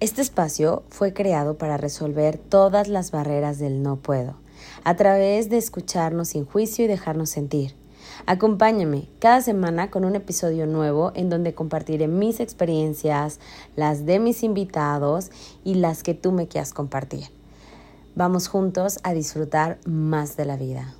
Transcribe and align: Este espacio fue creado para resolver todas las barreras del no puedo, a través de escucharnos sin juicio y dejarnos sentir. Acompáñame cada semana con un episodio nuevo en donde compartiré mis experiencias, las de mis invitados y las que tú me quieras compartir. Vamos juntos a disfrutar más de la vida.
Este 0.00 0.22
espacio 0.22 0.84
fue 0.90 1.12
creado 1.12 1.58
para 1.58 1.76
resolver 1.76 2.38
todas 2.38 2.86
las 2.86 3.10
barreras 3.10 3.58
del 3.58 3.82
no 3.82 3.96
puedo, 3.96 4.36
a 4.84 4.94
través 4.94 5.50
de 5.50 5.58
escucharnos 5.58 6.28
sin 6.28 6.44
juicio 6.44 6.84
y 6.84 6.88
dejarnos 6.88 7.30
sentir. 7.30 7.74
Acompáñame 8.24 9.08
cada 9.18 9.40
semana 9.40 9.90
con 9.90 10.04
un 10.04 10.14
episodio 10.14 10.66
nuevo 10.66 11.10
en 11.16 11.28
donde 11.28 11.52
compartiré 11.52 12.06
mis 12.06 12.38
experiencias, 12.38 13.40
las 13.74 14.06
de 14.06 14.20
mis 14.20 14.44
invitados 14.44 15.32
y 15.64 15.74
las 15.74 16.04
que 16.04 16.14
tú 16.14 16.30
me 16.30 16.46
quieras 16.46 16.72
compartir. 16.72 17.24
Vamos 18.14 18.46
juntos 18.46 19.00
a 19.02 19.12
disfrutar 19.14 19.80
más 19.84 20.36
de 20.36 20.44
la 20.44 20.56
vida. 20.56 20.94